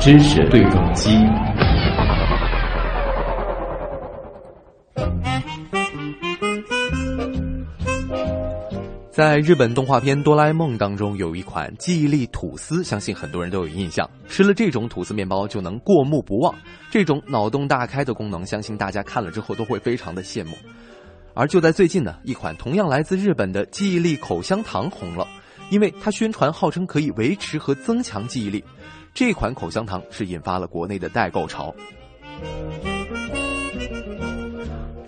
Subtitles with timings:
[0.00, 1.10] 知识对撞机。
[9.10, 14.08] 在日本动画片《哆啦 A 梦》当中，有一款记忆力吐司，相信很多人都有印象。
[14.28, 16.54] 吃了这种吐司面包就能过目不忘，
[16.88, 20.56] 这种脑洞大开的功能，相信大家看了之后都会非常的羡慕。
[21.34, 25.26] 而就在最近呢，一款同样来自日本的记忆力口香糖红了，
[25.70, 28.64] 因为它宣传号称可以维持和增强记忆力。
[29.14, 31.74] 这款口香糖是引发了国内的代购潮。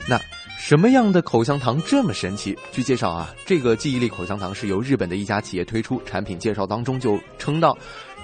[0.09, 0.21] 那。
[0.63, 2.57] 什么样的口香糖这么神奇？
[2.71, 7.77] 据介绍啊，这个记忆力口香糖是由日本的一家企业推出，产品介绍当中就称到，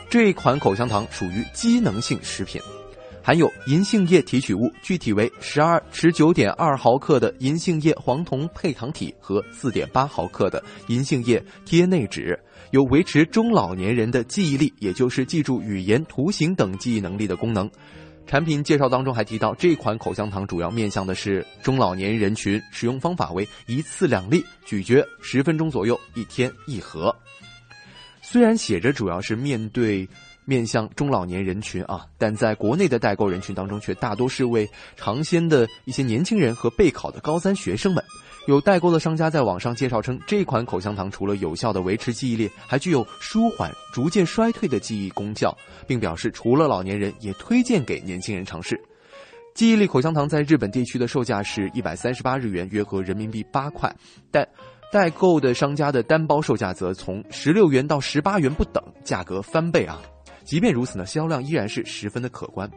[0.09, 2.63] 这款口香糖属于机能性食品，
[3.27, 12.39] 含有银杏叶提取物，具体为十二十九点二毫克的银杏叶黄酮配糖体和四点八毫克的银杏叶贴内酯，
[12.71, 17.69] 有维持中老年人的记忆力，也就是记住语言、图形等记忆能力的功能。
[18.29, 27.13] 产品介绍当中还提到，这款口香糖主要面向的是中老年人群，使用方法为一次两粒，咀嚼十分钟左右，一天一盒。
[28.23, 30.09] 虽然写着主要是面对
[30.47, 34.67] 面向中老年人群啊，但在国内的代购人群当中，却大多是为
[34.97, 38.03] 尝鲜的一些年轻人和备考的高三学生们。
[38.47, 45.53] 有代购的商家在网上介绍称，这款口香糖除了有效的维持记忆力，还具有舒缓逐渐衰退的记忆功效，
[45.85, 48.81] 并表示除了老年人，也推荐给年轻人尝试。
[49.53, 53.93] 记忆力口香糖在日本地区的售价是一百三十八日元，约合人民币八块，
[54.31, 54.47] 但
[54.93, 60.01] 代购的商家的单包售价则从十六元到十八元不等，价格翻倍啊！
[60.47, 62.71] 即便如此呢，销量依然是十分的可观。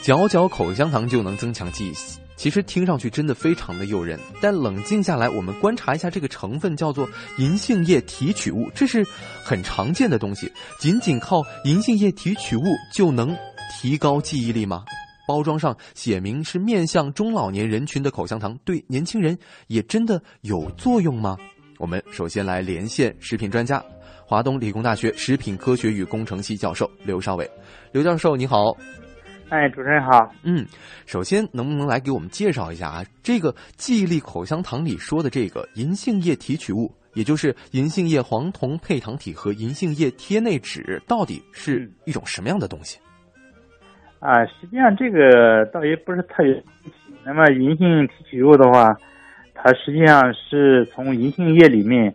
[0.00, 1.92] 嚼嚼口香糖就能增强记忆，
[2.36, 4.20] 其实听上去真的非常的诱人。
[4.40, 9.04] 但冷静下来，我们观察一下这个成分，叫做银杏叶提取物，这是
[9.42, 10.48] 很常见的东西。
[10.78, 12.62] 仅仅靠银杏叶提取物
[12.92, 13.36] 就能
[13.72, 14.84] 提高记忆力吗？
[15.26, 21.36] 包装上写明是面向中老年人群的口香糖，对年轻人也真的有作用吗？
[21.78, 23.82] 我们首先来连线食品专家，
[24.24, 27.48] 华东理工大学食品科学与工程系教授刘少伟。
[27.92, 28.76] 刘教授，你好。
[29.48, 30.28] 哎，主持人好。
[30.42, 30.66] 嗯，
[31.04, 33.04] 首先能不能来给我们介绍一下啊？
[33.22, 42.98] 这个记忆力口香糖里说的这个银杏叶提取物，也就是银杏叶黄酮配糖体和银杏叶贴内酯，到底是一种什么样的东西？
[44.18, 46.64] 啊，实际上这个倒也不是特别。
[47.24, 48.96] 那么银杏提取物的话，
[49.56, 52.14] 它实际上是从银杏叶里面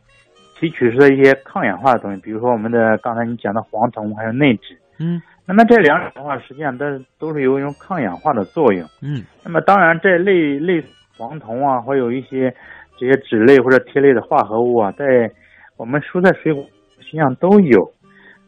[0.59, 4.77] 提取出的一些抗氧化的东西，比如说我们的刚才你讲的黄酮还有内酯。
[4.99, 5.21] 嗯。
[5.45, 6.85] 那么这两种的话，实际上都
[7.19, 8.87] 都是有一种抗氧化的作用。
[9.01, 9.23] 嗯。
[9.43, 10.81] 那么当然，这类类
[11.17, 12.53] 黄酮啊，或有一些
[12.97, 15.29] 这些脂类或者萜类的化合物啊，在
[15.75, 16.63] 我们蔬菜水果
[16.99, 17.91] 实际上都有。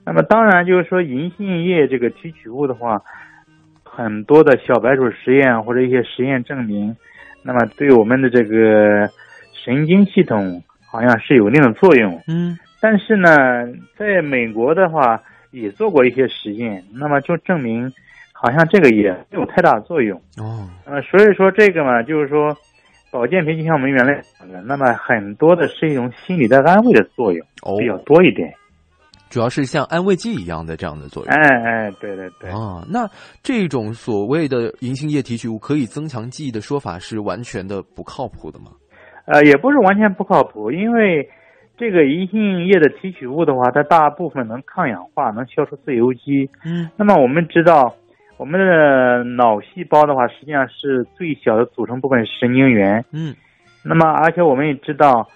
[0.06, 3.02] 那么当然就是说，银杏叶这个提取物的话，
[3.84, 6.96] 很多的小白鼠实验或者一些实验证明，
[7.44, 9.10] 那么对我们的这个
[9.66, 12.22] 神经系统好像是有一定的作用。
[12.28, 12.58] 嗯。
[12.82, 13.30] 但是呢，
[13.98, 15.22] 在美国的话。
[15.54, 17.94] 也做过一些实验，那么就证明，
[18.32, 20.68] 好像这个也没有太大作用哦。
[20.84, 22.58] 呃，所以说这个嘛，就是说，
[23.12, 27.46] 保健品就像我们原来讲的，那么很多的是一种心理的安慰的作用
[27.78, 28.52] 比较多一点，
[29.34, 31.34] 主要是像安慰剂一样的这样的作用。
[31.34, 32.52] 哎哎，对对对。
[32.52, 33.10] 啊，那
[33.42, 38.68] 这种所谓的银杏叶提取物可以增强记忆的说法是完全的不靠谱的吗？
[39.26, 41.28] 呃，也不是完全不靠谱，因为。
[41.76, 46.48] 这个银杏叶的提取物的话，它大部分能抗氧化，能消除自由基。
[46.64, 46.88] 嗯。
[46.96, 47.96] 那么我们知道，
[48.38, 53.04] 我们的脑细胞的话，实际上是最小的组成部分是神经元。
[53.12, 53.36] 嗯。
[53.84, 55.28] 那么，而且我们也知道，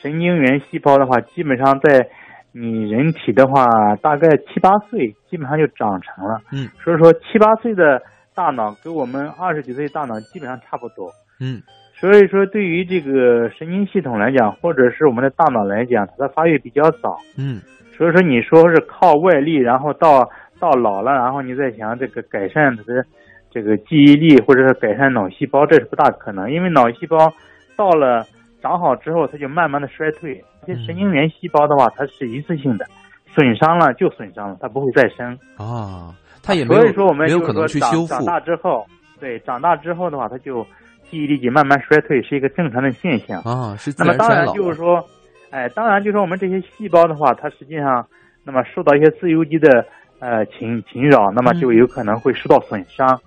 [0.00, 2.08] 神经元细胞的话，基本上在
[2.52, 3.64] 你人体的话，
[4.02, 6.40] 大概七八岁基本上就长成了。
[6.52, 6.68] 嗯。
[6.84, 8.02] 所以说，七八岁的
[8.34, 11.10] 大脑跟我们二十几岁大脑基本上差不多。
[11.40, 11.62] 嗯。
[11.94, 17.16] 所以说，对于这个神经系统来讲，或者是我们的大脑来讲，它的发育比较早。
[17.38, 17.60] 嗯，
[17.96, 20.28] 所以说你说是靠外力，然后到
[20.58, 23.04] 到老了，然后你再想这个改善它的
[23.52, 26.50] 这个记忆力，或者是改善脑细胞，这是不大可能。
[26.50, 27.32] 因为脑细胞
[27.76, 28.26] 到了
[28.62, 30.42] 长好之后，它就慢慢的衰退。
[30.66, 32.86] 这些神经元细胞的话，它是一次性的，
[33.26, 35.36] 损伤了就损伤了，它不会再生。
[35.56, 38.06] 啊，它也没有，所以说我们没有可能去修复。
[38.06, 38.86] 长大之后，
[39.20, 40.64] 对，长大之后的话，它就。
[41.10, 45.04] 记忆力就慢慢衰退是一个正常的现象啊，是那么当然就是说，
[45.50, 48.06] 哎，当然就是说我们这些细胞的话，它实际上
[48.44, 49.84] 那么受到一些自由基的
[50.20, 53.20] 呃侵侵扰，那么就有可能会受到损伤。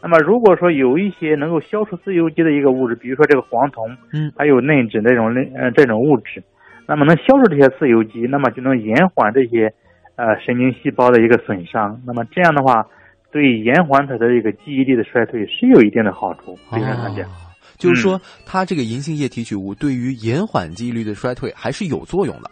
[0.00, 6.40] 那么如果说有一些能够消除自由基的一个物质，比如说这个黄酮，嗯，还有内酯这种类呃这种物质，
[6.86, 9.66] 那么能消除这些自由基，那么就能延缓这些
[10.14, 12.00] 呃神经细胞的一个损伤。
[12.06, 12.86] 那么这样的话，
[13.32, 16.54] 对延缓它的一个记忆力的衰退是有一定的好处。
[16.72, 17.28] 理论上讲，
[17.76, 22.48] 就是说它这个银杏叶提取物对于延缓记忆力的衰退还是有作用的。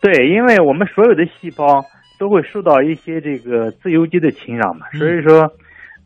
[0.00, 1.84] 对，因为我们所有的细胞
[2.20, 5.52] 都会受到一些这个自由基的侵扰嘛，所以说。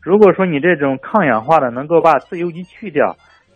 [0.03, 3.15] 如果说你这种抗氧化的能够把自由基去掉，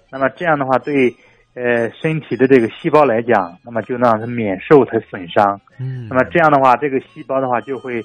[0.10, 1.14] 那么这样的话对，
[1.54, 5.60] 呃身体的这个细胞来讲，那么就让它免受它损伤。
[5.80, 8.02] 嗯，那么这样的话，这个细胞的话就会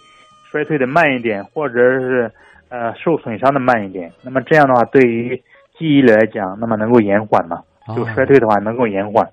[0.50, 2.30] 衰退的慢一点，或者是
[2.68, 4.12] 呃受损伤的慢一点。
[4.22, 5.36] 那么这样的话，对于
[5.78, 7.62] 记忆力来讲，那么能够延缓嘛？
[7.96, 9.24] 就衰退的话能够延缓。
[9.24, 9.30] 哦，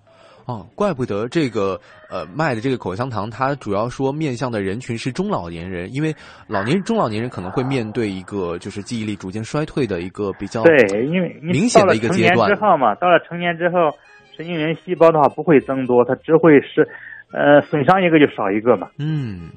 [0.76, 1.80] 怪不得这个
[2.10, 6.16] 呃卖的这个口香糖，它主要说面向的人群是中老年人，因为
[6.48, 13.92] 老年中老年人可能会面对一个就是记忆力逐渐衰退的一个比较对，因为明显的一个阶段之后嘛，到了成年之后，
[14.36, 16.88] 神经元细胞的话不会增多，它只会是
[17.32, 18.88] 呃损伤一个就少一个嘛。
[18.98, 19.50] 嗯，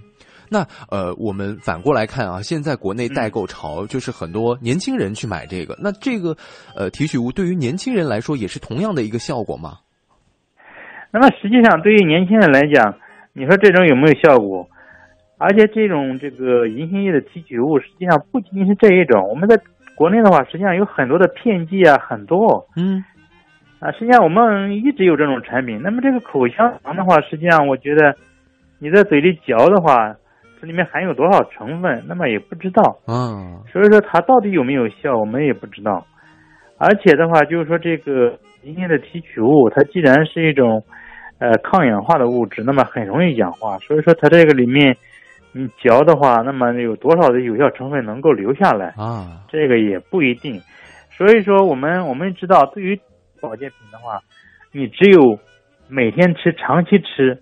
[0.48, 6.36] 那呃我们反过来看啊，现在国内代购潮就是很多年轻人去买这个，那这个
[6.76, 9.78] 呃提取物对于年轻人来说也是同样的一个效果吗？
[11.12, 12.94] 那么实际上，对于年轻人来讲，
[13.34, 14.66] 你说这种有没有效果？
[15.36, 19.28] 而且这种这个银杏叶的提取物，实际上不仅仅是这一种。
[19.28, 19.58] 我们在
[19.96, 22.64] 国内的话，实际上有很多的片剂啊，很多。
[22.76, 23.04] 嗯。
[23.80, 25.80] 啊，实际上我们一直有这种产品。
[25.82, 28.14] 那么这个口香糖的话，实际上我觉得
[28.78, 30.14] 你在嘴里嚼的话，
[30.60, 32.96] 这里面含有多少成分，那么也不知道。
[33.08, 33.60] 嗯。
[33.72, 36.06] 所以说它到底有没有效，我们也不知道。
[36.78, 40.82] 而且的话，就是说这个银杏的提取物，它既然是一种。
[41.42, 44.96] 呃，抗氧化的物质，那么很容易氧化，所以说它这个里面，
[45.50, 49.42] 你嚼的话，那么有多少的有效成分能够留下来啊？
[49.50, 50.62] 这个也不一定。
[51.10, 52.96] 所以说，我们我们知道，对于
[53.40, 54.20] 保健品的话，
[54.70, 55.36] 你只有
[55.88, 57.36] 每天吃、长期吃，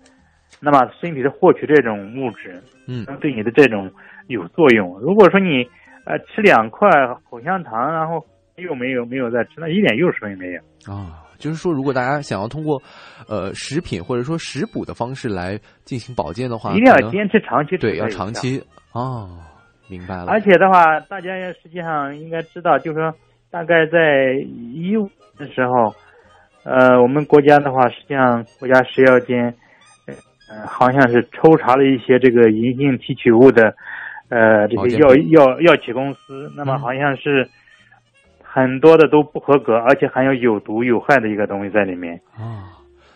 [0.59, 3.87] 那么身体的获取这种物质，嗯，能对你的这种
[4.25, 4.99] 有作用。
[4.99, 5.63] 如果说你
[6.05, 6.89] 呃吃两块
[7.29, 8.25] 口香糖，然后
[8.55, 10.61] 又没有没有再吃，那一点用处也没有
[10.91, 11.21] 啊。
[11.41, 12.81] 就是说，如果大家想要通过，
[13.27, 17.75] 呃，食品或者说食补的方式来进行保健的话，一定要坚持长期。
[17.77, 18.61] 对，要长期。
[18.93, 19.27] 哦，
[19.89, 20.27] 明白了。
[20.27, 23.11] 而且的话，大家实际上应该知道，就是说，
[23.49, 24.35] 大概在
[24.73, 25.93] 一五的时候，
[26.63, 29.53] 呃，我们国家的话，实际上国家食药监，
[30.47, 33.73] 呃，好像是抽查了一些这个银杏提取物的，
[34.29, 37.49] 呃，这些药药药企公司，那么好像是。
[38.53, 42.67] 很多的都不合格，而且含有有毒有害的一个东西在里面啊。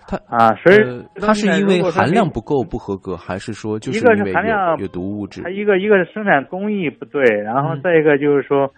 [0.07, 0.77] 它啊，所以
[1.19, 5.41] 它是因为含量不够不合格，还是说就是一个是含量有毒物质？
[5.41, 8.71] 它一个一个是生产工艺不对，然后再一个就是说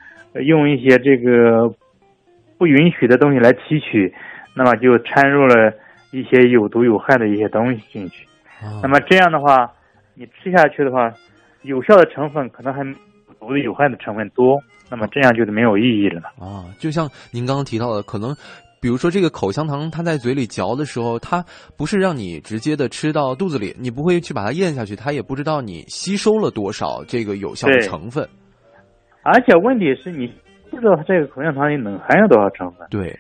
[0.45, 1.69] 用一些这个
[2.57, 4.12] 不允许的东西来提取，
[4.56, 5.71] 那么就掺入了
[6.12, 8.25] 一些有毒有害的一些东西进去。
[8.81, 9.69] 那么这样的话，
[10.15, 11.12] 你吃下去的话，
[11.62, 12.81] 有效的成分可能还
[13.38, 14.57] 毒的有害的成分多。
[14.89, 16.66] 那么这样就是没有意义了啊！
[16.80, 18.34] 就像您刚刚提到的，可能，
[18.80, 21.44] 比如说这个口香糖，它在嘴里嚼的时候，它
[21.78, 28.28] 不是让你直接的吃到肚子里，你不会去把它咽下去，它也不知道你吸收了多少这个有效的成分。
[29.24, 30.25] 而且问题是你
[30.72, 32.88] 不知道它这个口香糖里能含有多少成分。
[32.89, 33.13] 对，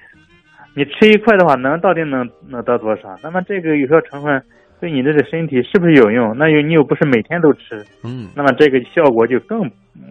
[0.73, 3.13] 你吃一块的话，能到底能能得多少？
[3.21, 4.41] 那么这个有效成分。
[4.79, 6.37] 对你的这身体是不是有用？
[6.37, 9.59] 那又你又不是每天都吃，嗯，那么这个效果就更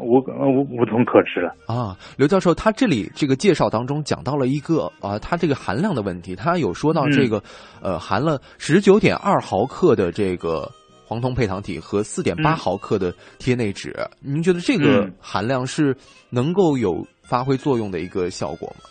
[0.01, 1.97] 无无无从可知了啊。
[2.19, 7.41] 刘教授，他这里这个介绍当中讲到了一个啊，他这个含量的问题，他有说到这个
[7.81, 10.69] 呃，含了十九点二毫克的这个
[11.07, 15.97] 黄酮配糖体和四点八毫克的贴内酯，您觉得这个含量是
[16.29, 18.83] 能够有发挥作用的一个效果吗？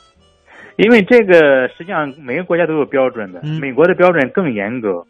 [0.77, 5.03] 因为这个实际上每个国家都有标准的，美国的标准更严格。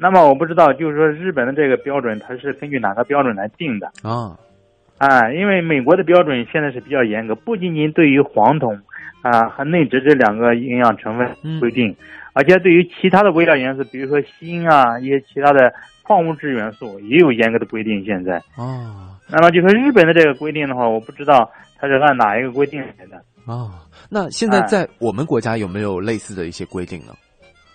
[0.00, 4.34] 那么我不知道，就是说日本的这个标准，它是根据哪个标准来定的啊？
[4.96, 8.78] 啊，因为美国的标准现在是比较严格，不仅仅对于黄酮
[9.22, 11.94] 啊和内酯这两个营养成分规定，
[12.32, 18.04] 而且对于其他的微量元素，比如说锌啊一些其他的矿物质元素也有严格的规定。
[18.04, 23.16] 现在啊，那么就说日本的这个规定的话，我不知道它是按哪一个规定来的
[23.50, 23.84] 啊？
[24.10, 27.12] 那现在在我们国家有没有类似的一些规定呢？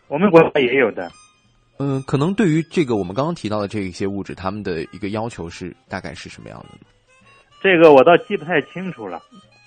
[0.07, 1.07] 我们国家也有的。
[1.77, 6.85] 嗯，可能对于这个我们刚刚提到的这一些物质，他们的一个要求是大概是什么样的呢？
[7.61, 9.17] 这个我倒记不太清楚了。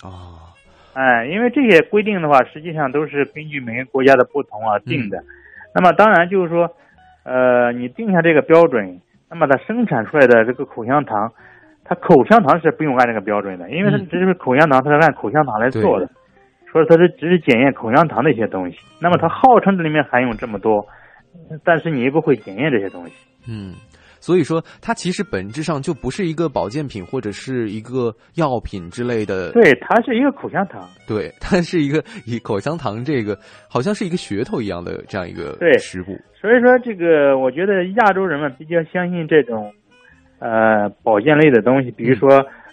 [0.03, 0.55] 啊，
[0.95, 5.19] 哎，因为这些规定的话，实际上都是根据每个国家的不同而定的。
[5.75, 6.71] 那么当然就是说，
[7.25, 11.31] 呃，你定下这个标准，那么它生产出来的这个口香糖，
[11.85, 16.09] 它口香糖是不用按这个标准的，因为它只是口香糖，它是按口香糖来做的，
[16.73, 18.79] 所以它是只是检验口香糖的一些东西。
[19.01, 20.87] 那么它号称这里面含有这么多，
[21.65, 23.13] 但是你又不会检验这些东西。
[23.49, 23.75] 嗯。
[24.21, 29.53] 所以说，它其实本质上就不是一个保健品或者是一个药品之类的。
[29.53, 30.83] 对，它是一个口香糖。
[31.07, 33.39] 对，它是一个以口香糖这个，
[33.71, 36.19] 好像是一个噱头一样的这样一个食物。
[36.35, 39.73] 所以说，这个我觉得亚洲人们比较相信这种，
[40.41, 42.29] 呃，保健类的东西，比如说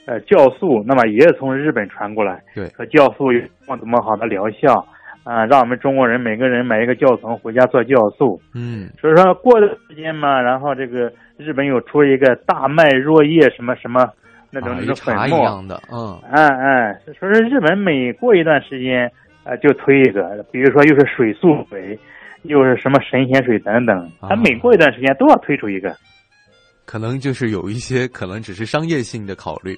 [0.07, 2.43] 呃酵素，那么也是从日本传过来。
[2.55, 3.39] 对，和酵素有
[3.77, 4.83] 怎么好的疗效。
[5.25, 8.39] 啊，让我们中国人每个人买一个酵素回家做酵素。
[8.53, 14.07] 嗯，所以说过段时间嘛，然后这个日本又出一个大麦若叶什么什么
[14.51, 19.11] 那种那种粉末一样的，嗯，哎哎，说是日本每过一段时间
[19.43, 21.99] 啊就推一个，比如说又是水素水，
[22.43, 25.93] 又是什么神仙水等等，它每过一段时间都要推出一个。
[26.85, 29.75] 可能就是有一些可能只是商业性的考虑。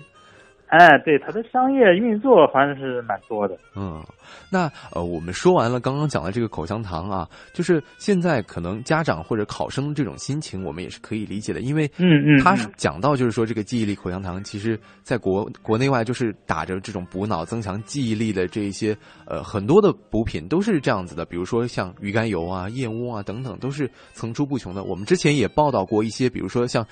[0.68, 3.58] 哎，对，它的商业运作反正是蛮多的。
[3.74, 4.04] 嗯，
[4.52, 18.94] 那呃，我们说完了刚刚讲的这个口香糖啊，就是现在可能家长或者考生这种心情，我们也是可以理解的，因为嗯嗯，他讲到就是说这个记忆力口香糖，其实在国国内外就是打着这种补脑、增强记忆力的这一些
[19.26, 24.84] 呃很多的补品都是这样子的，比如说像鱼肝油啊、燕窝啊等等，都是层出不穷的。
[24.84, 26.86] 我们之前也报道过一些，比如说像。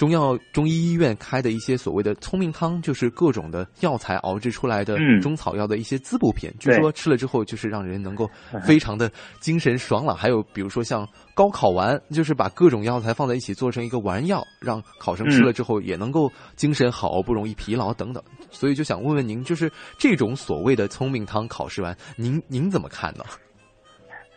[0.00, 6.50] 中药中医医院开的一些所谓的聪明汤，就是各种的药材熬制出来的中草药的一些滋补品。
[6.58, 8.26] 据说吃了之后，就是让人能够
[8.62, 10.16] 非常的精神爽朗。
[10.16, 18.24] 还有比如说像高考丸，就是把各种药材放在一起做成一个丸药，让考生吃了之后也能够精神好，不容易疲劳等等。
[18.50, 23.24] 所以就想问问您，就是这种所谓的聪明汤考试完，您您怎么看呢？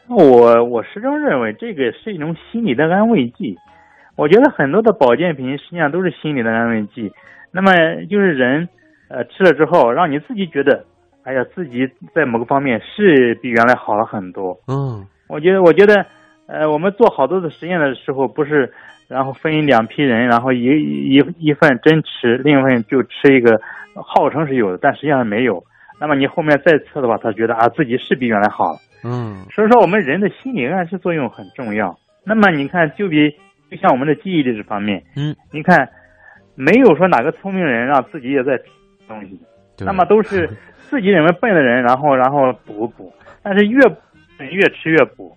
[0.10, 3.56] 我我始终认为这个是一种心理的安慰剂。
[4.16, 7.12] 我觉得很多的保健品实际上都是心理的安慰剂，
[7.52, 7.72] 那么
[8.10, 8.70] 就是人，
[9.10, 10.86] 呃，吃了之后让你自己觉得，
[11.24, 14.56] 哎呀，自己在某个方面是比原来好了很多。
[14.68, 16.06] 嗯，我觉得，我觉得，
[16.46, 18.72] 呃，我们做好多的实验的时候，不是，
[19.08, 23.60] 然后分两批人，然后一一一份真吃，另一份就吃一个
[23.96, 25.64] 号称是有的，但实际上没有。
[26.00, 28.78] 那么你后面再测的话，他觉得啊，自己是比原来好了。
[29.04, 31.98] 嗯，所以说我们人的心理暗示作用很重要。
[32.24, 33.36] 那么你看，就比。
[33.74, 35.90] 就像我们的记忆力这方面，嗯，你看，
[36.54, 38.66] 没有说哪个聪明人让自己也在吃
[39.08, 39.40] 东西，
[39.80, 40.48] 那么都是
[40.90, 43.12] 自己认为笨的人，然后然后补补，
[43.42, 43.80] 但是越
[44.52, 45.36] 越吃越补，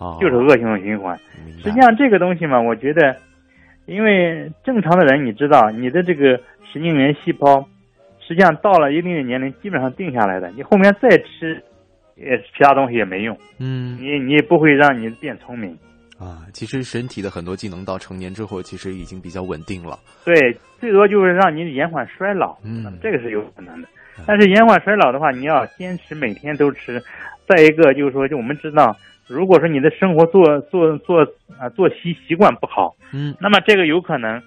[0.00, 1.16] 啊，就是恶性循环。
[1.62, 3.14] 实际上这个东西嘛，我觉得，
[3.86, 6.40] 因为正常的人，你知道，你的这个
[6.72, 7.64] 神经元细胞，
[8.18, 11.62] 实际上到了一定的年龄，基本上定下来的，你后面再吃，
[12.16, 15.78] 也其他东西也没用，嗯，你你也不会让你变聪明。
[16.20, 19.98] 啊，其实身体的很多技能到成年之后，其实已经比较稳定了。
[20.22, 20.34] 对，
[20.78, 23.88] 最多就是让你延缓衰老，嗯，这个是有可能的。
[24.26, 27.02] 但是延缓衰老的话，你要坚持每天都吃。
[27.48, 28.94] 再一个就是说，就我们知道，
[29.26, 31.22] 如果说你的生活做做做
[31.58, 34.42] 啊作息习惯不好，嗯，那么这个有可能，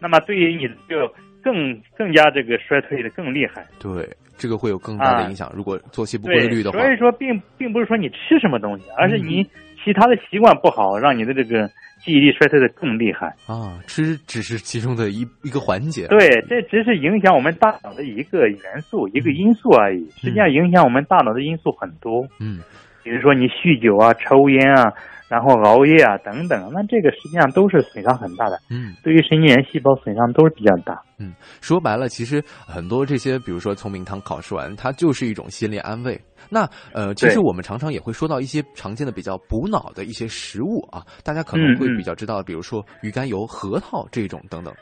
[0.00, 1.06] 那么对于你就
[1.40, 3.64] 更更加这个衰退的更厉害。
[3.78, 5.52] 对，这个会有更大的影响。
[5.54, 9.46] 如果作息不规律的话，所以说并并不是说你吃什么东西，而是你。
[9.84, 11.66] 其他的习惯不好，让你的这个
[12.04, 13.78] 记忆力衰退的更厉害啊！
[13.86, 20.08] 吃只是其中的一一个环节，对，这只是影响我们大脑的一个元素、一个因素而已。
[20.10, 22.26] 实际上，影响我们大脑的因素很多。
[22.40, 22.58] 嗯，
[23.02, 24.92] 比如说你酗酒啊、抽烟啊，
[25.32, 28.60] 然后熬夜啊等等，那这个实际上都是损伤很大的。
[28.68, 31.02] 嗯，对于神经元细胞损伤都是比较大。
[31.16, 36.20] 嗯，说白了，其实很多这些，比如说聪明汤考试完，它就是一种心理安慰。
[36.50, 44.74] 那呃，其实我们常常也会说到一些常见的比较补脑的一些食物啊，大家可能会比较知道，比如说鱼肝油、核桃这种等等，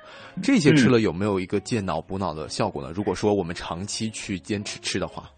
[0.43, 2.91] 这些吃了有没有一个健脑补脑的效果呢？
[2.93, 5.31] 如果说我们长期去坚持吃的话，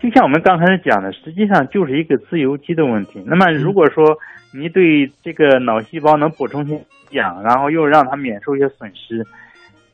[0.00, 3.22] 就像我们刚开始讲的，实际上就是一个自由基的问题。
[3.26, 4.18] 那么如果说
[4.52, 6.80] 你对这个脑细胞能补充些
[7.10, 9.26] 氧，然后又让它免受一些损失，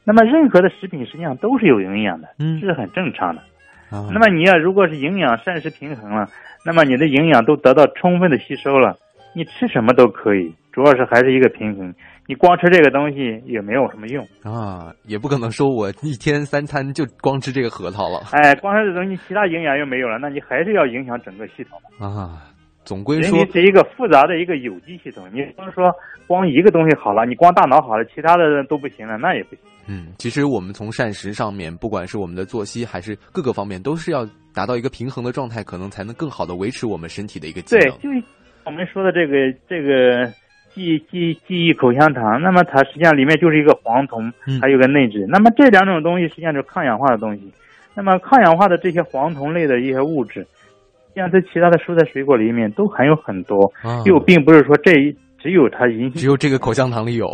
[0.05, 3.43] 那么任何的食品实际上都是有营养的，嗯，这是很正常的。
[3.91, 6.29] 那么你要如果是营养膳食平衡了，
[6.65, 8.97] 那么你的营养都得到充分的吸收了，
[9.33, 11.93] 你吃什么都可以，主要是还是一个平衡。
[12.29, 18.21] 你光吃这个东西也没有什么用啊，也不可能说我一天三餐就光吃这个核桃了。
[18.33, 22.43] 哎，光吃这东西，其他营养又没有了，那你还是要影响整个系统啊。
[22.85, 25.27] 总归说，是一个复杂的一个有机系统。
[25.33, 25.91] 你不能说
[26.27, 29.61] 光一个东西好了，你光大脑好了，其他的都不行了，那也不行。
[29.89, 37.99] 嗯，其实我们从膳食上面，不管是我们的作息还是各个方面，都是要达到一个平衡的状态，可能才能更好的维持我们身体的一个机能。
[37.99, 38.27] 对，就
[38.65, 40.31] 我们说的这个这个
[40.77, 45.25] 记记记忆口香糖，那么它实际上里面就是一个黄酮嗯，还有个内酯。
[45.27, 47.51] 那么这两种东西实际上就是抗氧化的东西。
[47.95, 56.13] 那么抗氧化的这些黄酮类的一些物质，实际上在其他的蔬菜水果里面都含有很多，啊又并不是说这一只有它银杏。
[56.13, 57.27] 只有这个口香糖里有。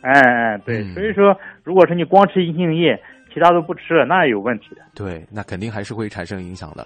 [0.00, 3.00] 哎哎，对，嗯所以说如果说你光吃银杏叶，
[3.32, 4.82] 其他都不吃了，那有问题的。
[4.96, 6.84] 对，那肯定还是会产生影响的。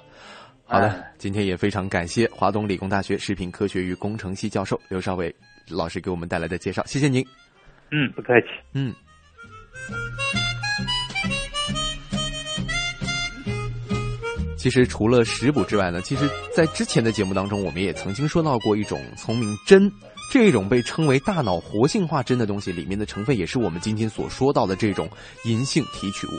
[0.66, 5.34] 好的，哎今天也非常感谢华东理工大学食品科学与工程系教授刘少伟
[5.68, 7.24] 老师给我们带来的介绍，谢谢您。
[7.90, 8.46] 嗯，不客气。
[8.74, 8.94] 嗯。
[14.56, 19.90] 其实除了食补之外呢，其实在之前的节目当中，我们也曾经说到过一种聪明针，
[20.30, 25.10] 这种被称为大脑活性化针的东西，里面的成分也是我们今天所说到的这种
[25.44, 26.30] 银杏提取物。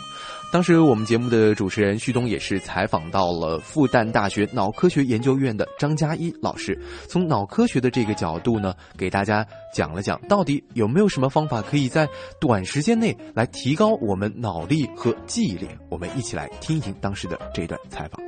[0.53, 6.79] 当时我们节目的主持人旭东也是采访到了复旦大学脑科学研究院的张嘉一老师，
[7.09, 9.43] 从脑科学的这个角度呢，给大家
[9.73, 12.07] 讲了讲到底有没有什么方法可以在
[12.39, 15.67] 短时间内来提高我们脑力和记忆力。
[15.89, 18.23] 我们一起来听一听当时的这段采访。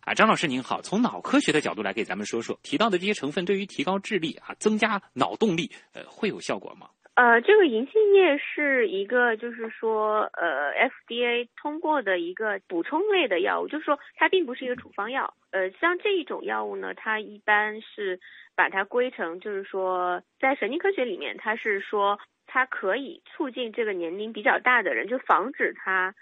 [0.00, 6.86] 啊，张老师您好，从脑科学的角度来给咱们说说提到的这些成分对于提高智力啊、增加脑动力，呃，会有效果吗？
[7.14, 10.72] 呃，这个银杏叶是一个，就是说，呃
[11.08, 15.32] ，FDA 通过的一个补充类的药物，就是说它并不是一个处方药。
[15.52, 18.18] 呃，像这一种药物呢，它一般是
[18.56, 26.14] 把它归成，就是说，在神经科学里面，它是说它可以促进这个年龄比较大的人，就防止他。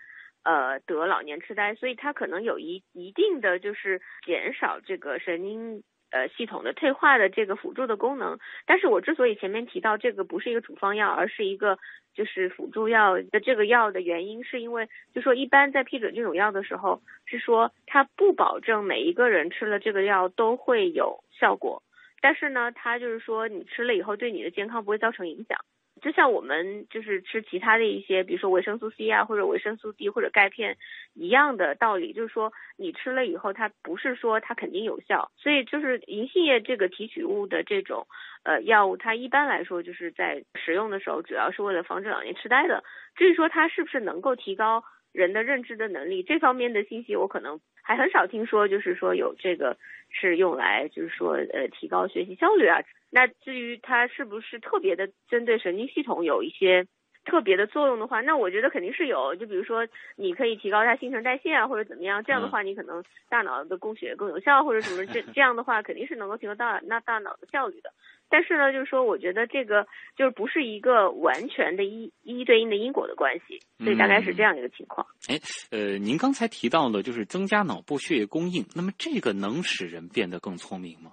[0.44, 8.38] 呃，得老年痴呆，所以它可能有一一定的就是减少这个神经呃系统的退化的这个辅助的功能。
[8.66, 11.78] 但是我之所以前面提到这个不是一个处方药，而是一个
[12.14, 21.82] 就是辅助药的这个药的原因，是因为就说一般在批准这种药的时候，是说它不保证每一个人吃了这个药都会有效果，
[22.20, 25.58] 但是呢，它就是说你吃了以后对你的健康不会造成影响。
[26.02, 30.76] 就像我们就是吃其他的一些，比如说维生素 C 啊，或者维生素 D 或者钙片
[31.14, 35.30] 一样的道理，就是说你吃了以后，它不是说它肯定有效。
[35.36, 38.08] 所以就是银杏叶这个提取物的这种
[38.42, 42.82] 呃药物，它一般来说就是在使用的时候，主要是为了防止老年痴呆的。
[43.14, 49.78] 至于说它是不是能够提高人的认知的能力，这方面的信息我可能还很少听说，就是说有这个
[50.10, 52.80] 是用来就是说呃提高学习效率啊。
[53.14, 56.86] 那至于它是不是特别的针对神经系统有一些
[57.26, 59.36] 特别的作用的话，那我觉得肯定是有。
[59.36, 67.92] 就比如说，你可以提高它新陈代谢啊，或者怎么样，这样的话你可能大脑的供血更有效，或者什么这 这样的话肯定是能够提高大那大脑的效率的。
[68.30, 75.06] 但是呢，就是说，我觉得这个就是不是一个完全的一一对应的因果的关系，所以大概是这样一个情况。
[75.28, 75.38] 哎，
[75.70, 81.12] 呃，您刚才提到了就是增加脑部血液供应，那么这个能使人变得更聪明吗？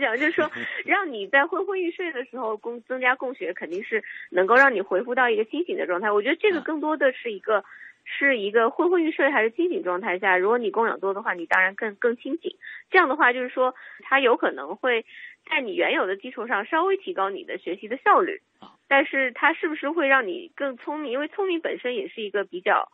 [0.00, 0.50] 讲，就是说，
[0.84, 6.10] 让你在昏昏欲睡的时候供增加供血，肯定是能够让你恢复到一个清醒的状态。
[6.10, 7.64] 我觉得这个更多的是一个
[8.04, 12.56] 是一个昏昏欲睡还是清醒状态下，如果你供氧多的话，你当然更更清醒。
[12.90, 15.04] 这样的话，就是说它有可能会
[15.48, 18.40] 在你原有的基础上稍微提高你的学习的效率，
[18.88, 21.12] 但是它是不是会让你更聪明？
[21.12, 22.88] 因为聪明本身也是一个比较。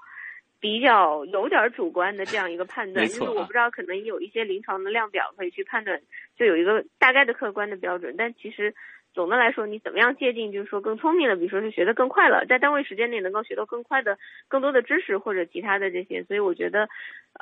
[0.67, 6.03] 比较有点主观的这样一个判断，就是我不知道可能有一些临床的量表可以去判断，
[6.37, 8.17] 就有一个大概的客观的标准。
[8.19, 8.75] 但其实
[9.15, 16.25] 总的来说，你怎么样界定，就是说更聪明了，比如说是学得更快了，在单位时间内能够学到更快的、更多的知识或者其他的这些。
[16.25, 16.89] 所以我觉得，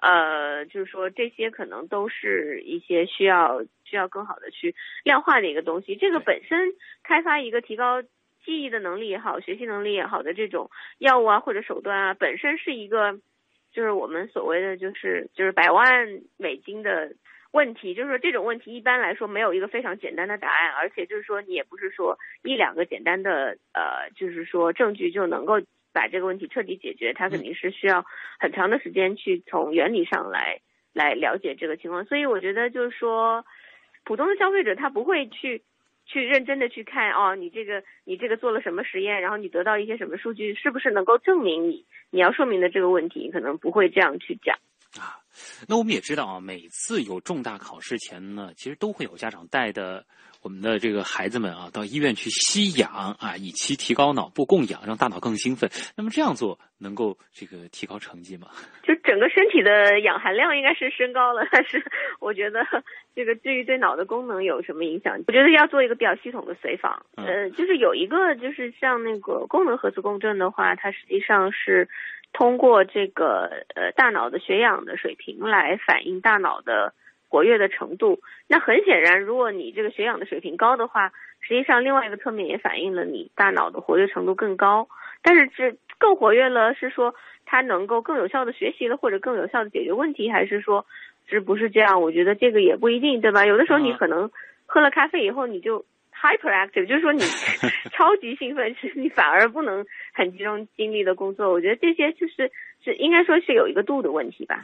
[0.03, 5.97] 呃，就是说这些可能都是一些需要需要更好的去量化的一个东西。
[5.97, 8.03] 这个本身开发一个提高。
[8.45, 13.19] 记忆的能力也好，学习能力也好的这种药物啊或者手段啊，本身是一个，
[13.73, 17.15] 就是我们所谓的就是就是百万美金的
[17.53, 17.95] 问题。
[17.95, 25.61] 就是说这种问题一般来说没有一个非常简单的答案，而且就是说你也不是说一两个简单的呃，就是说证据就能够
[25.93, 27.15] 把这个问题彻底解决。
[27.15, 28.05] 它肯定是需要
[28.39, 30.61] 很长的时间去从原理上来
[30.93, 32.05] 来了解这个情况。
[32.05, 33.45] 所以我觉得就是说，
[34.05, 35.63] 普通的消费者他不会去。
[36.15, 44.57] 去认真的去看哦，你这个你这个做了什么实验，然后你得到一些什么数据，是不是能够证明你你要说明的这个问题，可能不会这样去讲
[44.97, 45.19] 啊。
[45.69, 50.07] 那我们也知道啊，每次有重大考试前呢，其实都会有家长带的
[50.45, 55.71] 我们的这个孩子们啊到医院去吸氧啊，以期提高脑部供氧，让大脑更兴奋。
[55.97, 58.49] 那么这样做能够这个提高成绩吗？
[58.83, 61.83] 就整个身体的氧含量应该是升高了， 但是
[62.21, 62.61] 我觉得
[63.15, 67.07] 这个至于对脑的功能有什么影响，我觉得要做一个比较系统的随访。
[67.17, 71.89] 呃，就是有一个就是像那个功能核磁共振的话，它实际上是
[72.35, 76.93] 通过这个呃大脑的血氧的水平来反映大脑的。
[77.35, 78.21] 活跃的程度。
[78.47, 84.87] 那很显然，如果你这个血氧的水平高的话，实际上另外一个侧面也反映了你大脑的活跃程度更高。
[85.21, 90.87] 但是这更活跃了，是说它能够更有效的学习了，或者更有效的解决问题，还是说
[91.27, 92.01] 是不是这样？
[92.01, 93.45] 我觉得这个也不一定，对吧？
[93.45, 94.31] 有的时候你可能
[94.67, 97.21] 喝了咖啡以后，你就 hyperactive，就是说你
[97.91, 101.51] 超级兴奋，其 实你反而不能很集中精力的工作。
[101.51, 102.53] 我觉得这些就是
[102.85, 104.63] 是应该说是有一个度的问题吧。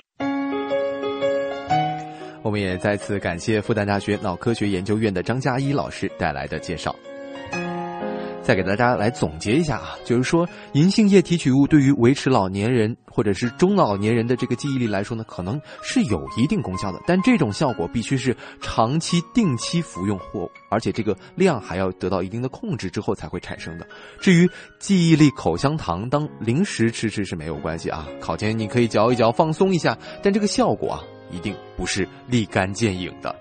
[2.43, 6.95] 我们也再次感谢复旦大学脑科学研究院的张嘉一老师带来的介绍。
[8.43, 23.87] 再给大家来总结一下啊，就是说银杏叶提取物对于维持老年人或者是中老年人的这个记忆力来说呢，可能是有一定功效的，但这种效果必须是长期定期服用或而且这个量还要得到一定的控制之后才会产生的。
[24.19, 24.51] 至于
[24.81, 33.35] 记忆力口香糖当零食吃吃是没有关系啊，考前你可以嚼一嚼放松一下，但这个效果啊一定不是立竿见影的。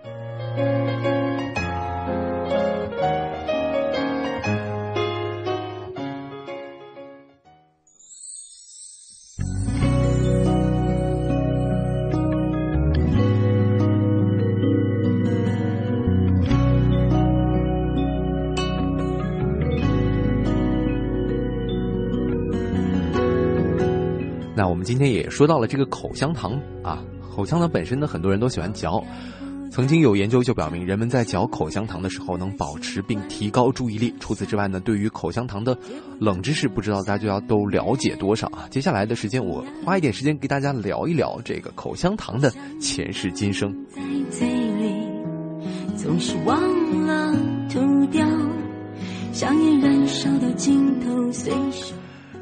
[24.60, 27.02] 那我们今天也说到了这个口香糖啊，
[27.40, 29.02] 口香糖本身呢，很多人都喜欢嚼。
[29.72, 34.14] 曾经有研究就表明，人们在嚼口香糖的时候能保持并提高注意力。
[34.20, 35.78] 除此之外呢，对于口香糖的
[36.20, 38.68] 冷知识，不知道大家都了解多少啊？
[38.70, 43.74] 接下来的时间，我花一点时间给大家聊一聊这个口香糖的前世今生。
[43.96, 44.94] 在嘴里
[45.96, 46.60] 总是忘
[47.06, 47.34] 了
[47.72, 48.28] 吐掉，
[49.32, 51.96] 香烟燃烧到尽头，随手。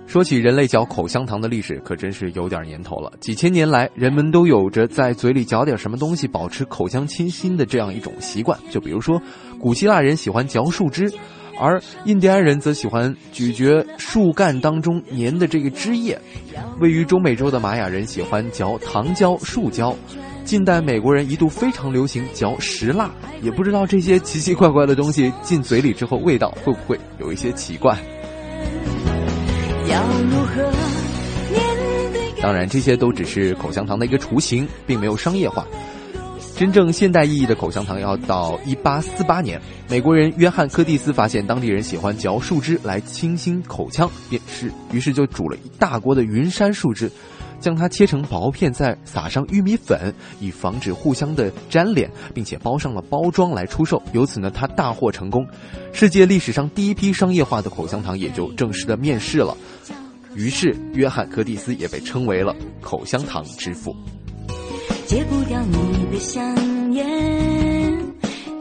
[0.08, 3.12] 说起人类嚼口香糖的历史，可真是有点年头了。
[3.20, 8.58] 几千年来，人们都有着在嘴里嚼点什么东西，保持口腔清新的这样一种习惯。
[8.72, 9.22] 就比如说，
[9.60, 11.12] 古希腊人喜欢嚼树枝，
[11.60, 16.18] 而印第安人则喜欢咀嚼树干当中粘的这个汁液。
[16.80, 19.94] 位于中美洲的玛雅人喜欢嚼糖胶、树胶。
[20.46, 27.94] 近代美国人一度非常流行嚼石蜡，也不知道这些奇奇怪怪的东西进嘴里之后，味道会不会有一些奇怪。
[32.42, 35.66] 当然，这些都只是口香糖的一个雏形，并没有商业化。
[36.56, 47.12] 真正现代意义的口香糖要到一八四八年，美国人约翰·柯蒂斯发现当地人喜欢嚼树枝来清新口腔，便是于是就煮了一大锅的云杉树枝，
[47.60, 54.02] 将它切成薄片，再撒上玉米粉，以防止互相的粘连，并且包上了包装来出售。
[54.14, 55.46] 由此呢，它大获成功，
[55.94, 59.56] 世界历史上第一批商业化的口香糖也就正式的面世了。
[60.36, 63.96] 于是，约翰·柯蒂斯也被称为了口香糖之父。
[65.08, 67.06] 戒不掉你的香烟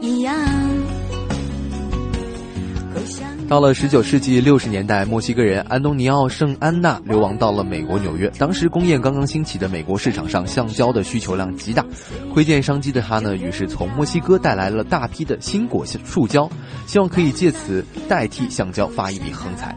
[0.01, 0.33] 一样。
[3.47, 8.29] 到了十九世纪六十年代，墨西哥人安东尼奥·圣安娜流亡到了美国纽约。
[8.37, 11.85] 当时工业刚刚兴起的美国市场上，橡胶的需求量极大，
[12.33, 16.49] 窥见商机的他呢，于是从墨西哥带来了大批的新果树胶，
[16.85, 19.73] 希望可以借此代替橡胶发一笔横财。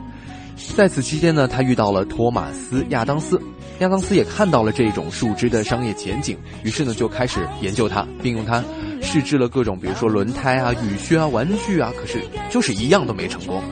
[0.75, 3.41] 在此期间呢，他遇到了托马斯·亚当斯，
[3.79, 8.65] 亚当斯也看到了这种树枝的商业前景，于是呢就开始研究它，并用它
[9.01, 13.63] 试制了各种，比如说轮胎啊、雨靴啊、玩具啊，可是就是一样都没成功。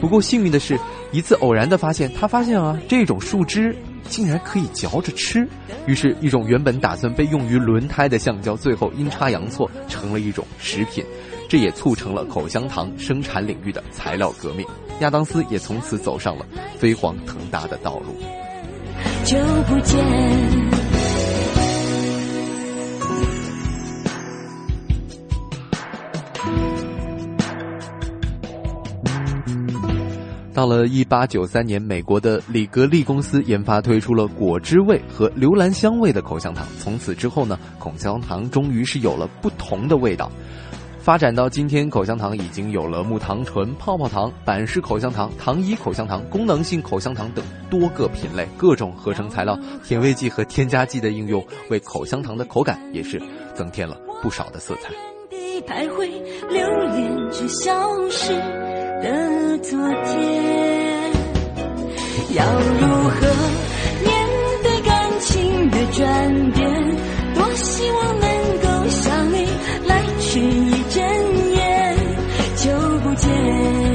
[0.00, 0.78] 不过幸运的是，
[1.12, 3.74] 一次偶然的发现，他发现啊，这种树枝
[4.08, 5.48] 竟然可以嚼着吃，
[5.86, 11.04] 于是，一种原本打算被用于轮胎的橡胶，最后阴差阳错成了一种食品。
[11.48, 14.66] 这也促成了口香糖生产领域的材料革命，
[15.00, 16.44] 亚当斯也从此走上了
[16.76, 18.16] 飞黄腾达的道路。
[19.24, 19.36] 就
[19.68, 20.65] 不见。
[30.56, 40.32] 到了一八九三年，美国的里格利公司研发推出了果汁味和榴兰香味的口香糖，从此之后呢，口香糖终于是有了不同的味道。
[40.98, 53.20] 发展到今天，口香糖已经有了木糖醇、泡泡糖、板式口香糖、糖衣口香糖、功能性口香糖等多个品类，各种合成材料、甜味剂和添加剂的应用，为口香糖的口感也是
[53.54, 54.90] 增添了不少的色彩。
[55.66, 56.08] 徘徊，
[56.48, 58.32] 留恋着消失
[59.02, 61.12] 的昨天，
[62.34, 62.44] 要
[62.80, 63.26] 如何
[64.04, 64.08] 面
[64.62, 66.56] 对感情的转变？
[67.34, 68.28] 多希望能
[68.62, 69.46] 够像你
[69.86, 70.40] 来去。
[70.40, 71.02] 一睁
[71.54, 71.96] 眼
[72.56, 73.85] 就不见